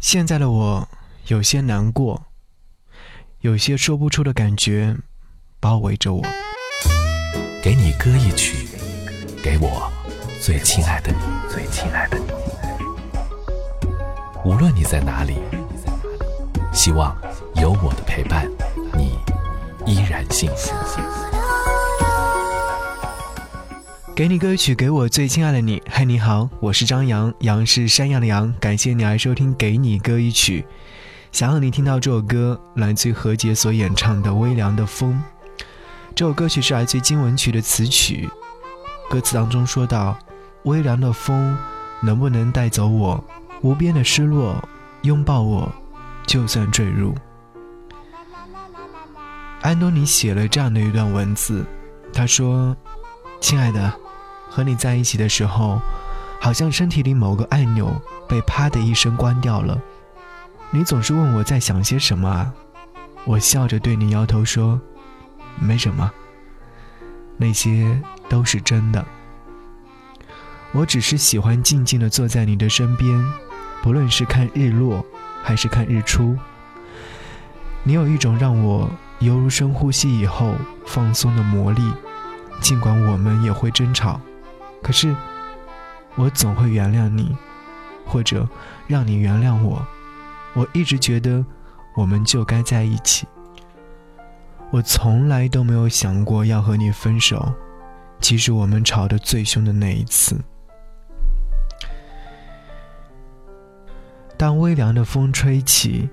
[0.00, 0.88] 现在的我
[1.26, 2.24] 有些难过，
[3.40, 4.96] 有些说不出的感觉
[5.60, 6.22] 包围着我。
[7.62, 8.66] 给你歌一曲，
[9.42, 9.92] 给我
[10.40, 11.18] 最亲爱的你，
[11.52, 12.24] 最亲爱的你。
[14.42, 15.36] 无论你在哪里，
[16.72, 17.14] 希望
[17.56, 18.50] 有我的陪伴，
[18.96, 19.18] 你
[19.84, 21.39] 依然幸福。
[24.20, 25.82] 给你歌曲，给我最亲爱的你。
[25.88, 28.54] 嗨，你好，我是张扬，杨是山羊的羊。
[28.60, 30.60] 感谢你来收听《给你歌一曲》。
[31.32, 35.18] 想让你听到这首歌，来自何洁所演唱的《微凉的风》。
[36.14, 38.28] 这首歌曲是来自于经文曲的词曲，
[39.08, 40.18] 歌词当中说到
[40.64, 41.56] ：“微凉的风，
[42.02, 43.24] 能不能带走我
[43.62, 44.62] 无边的失落？
[45.00, 45.72] 拥抱我，
[46.26, 47.14] 就算坠入。”
[49.62, 51.64] 安东尼写了这样的一段文字，
[52.12, 52.76] 他说
[53.40, 53.90] ：“亲爱的。”
[54.50, 55.80] 和你在一起的时候，
[56.40, 57.94] 好像身体里某个按钮
[58.28, 59.80] 被啪的一声关掉了。
[60.70, 62.52] 你总是问我在想些什么啊？
[63.24, 64.80] 我笑着对你摇头说
[65.60, 66.10] ：“没什么。”
[67.38, 69.04] 那些都是真的。
[70.72, 73.24] 我只是喜欢静静的坐在你的身边，
[73.82, 75.04] 不论是看日落
[75.42, 76.36] 还是看日出。
[77.82, 78.88] 你有一种让我
[79.20, 80.54] 犹如深呼吸以后
[80.86, 81.92] 放松的魔力，
[82.60, 84.20] 尽管我们也会争吵。
[84.82, 85.14] 可是，
[86.16, 87.36] 我总会原谅你，
[88.06, 88.48] 或者
[88.86, 89.86] 让你原谅我。
[90.54, 91.44] 我一直觉得，
[91.94, 93.26] 我们就该在一起。
[94.70, 97.52] 我从来都没有想过要和你分手，
[98.20, 100.40] 即使我们吵得最凶的那一次。
[104.36, 106.08] 当微凉的风吹起，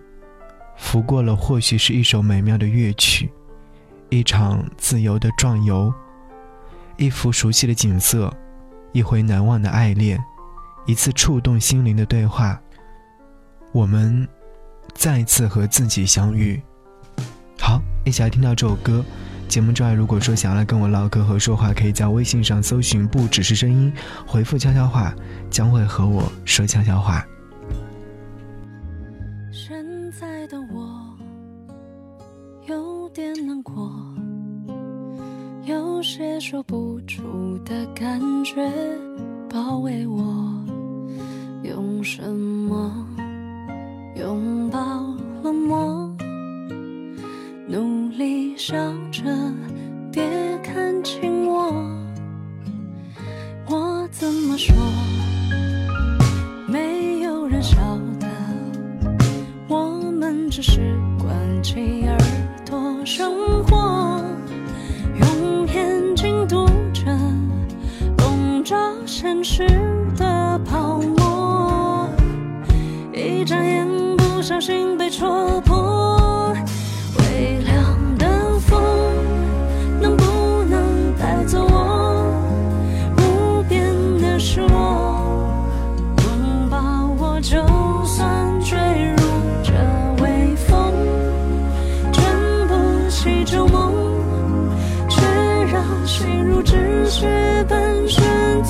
[0.76, 3.32] 拂过了，或许是一首美妙的乐曲，
[4.10, 5.94] 一场自由的壮游，
[6.98, 8.32] 一幅熟悉的景色。
[8.98, 10.20] 一回难忘的爱恋，
[10.88, 12.60] 一次触动心灵的对话，
[13.72, 14.28] 我们
[14.96, 16.60] 再次和自己相遇。
[17.60, 19.06] 好，一起来听到这首歌。
[19.48, 23.94] 节目之外，如果说想要来跟我唠嗑和说话，可以在微信上搜寻“不只是声音”，
[24.26, 25.14] 回复悄悄话，
[25.48, 27.24] 将会和我说悄悄话。
[36.50, 38.56] 说不出的感觉
[39.50, 40.24] 包围我，
[41.62, 43.06] 用什么
[44.16, 44.80] 拥抱
[45.44, 46.10] 冷漠？
[47.68, 48.78] 努力笑
[49.12, 49.24] 着，
[50.10, 50.24] 别
[50.64, 51.70] 看清我。
[53.70, 54.74] 我怎么说？
[69.28, 69.68] 现实
[70.16, 72.08] 的泡沫，
[73.12, 74.87] 一眨眼不小心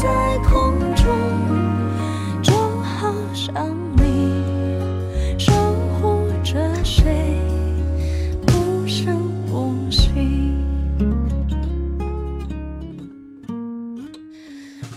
[0.07, 1.05] 在空中
[2.41, 3.53] 就好像
[3.97, 4.41] 你
[5.37, 5.51] 守
[5.99, 7.35] 护着谁
[8.47, 9.17] 无声
[9.51, 10.55] 无息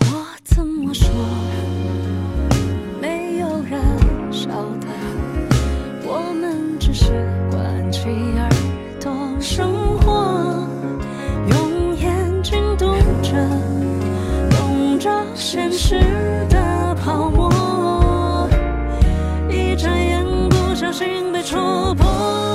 [0.03, 1.11] 我怎么说
[3.01, 3.81] 没有人
[4.31, 4.87] 晓得
[6.05, 7.13] 我们只是
[15.35, 15.99] 现实
[16.49, 18.49] 的泡沫
[19.49, 22.50] 一眨眼不小心被戳破。